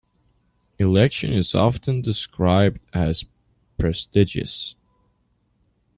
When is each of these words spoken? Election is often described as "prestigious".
Election 0.79 1.31
is 1.31 1.53
often 1.53 2.01
described 2.01 2.79
as 2.91 3.23
"prestigious". 3.77 4.75